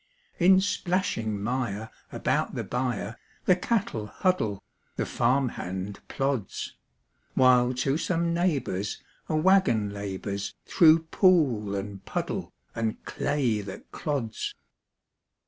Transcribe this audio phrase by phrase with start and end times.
[0.39, 4.63] In splashing mire about the byre The cattle huddle,
[4.95, 6.75] the farm hand plods;
[7.35, 14.55] While to some neighbor's a wagon labors Through pool and puddle and clay that clods.